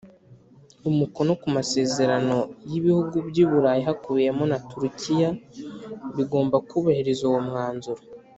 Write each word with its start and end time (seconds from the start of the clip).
umukono 0.89 1.31
ku 1.41 1.47
masezerano 1.55 2.37
y 2.69 2.73
ibihugu 2.79 3.15
by 3.27 3.37
i 3.43 3.45
Burayi 3.49 3.81
hakubiyemo 3.87 4.43
na 4.51 4.57
Turukiya 4.69 5.29
bigomba 6.15 6.55
kubahiriza 6.69 7.23
uwo 7.29 7.39
mwanzuro 7.47 8.01